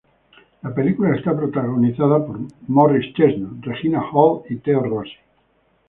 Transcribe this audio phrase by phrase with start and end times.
[0.63, 5.13] La película está protagonizada por Morris Chestnut, Regina Hall y Theo Rossi.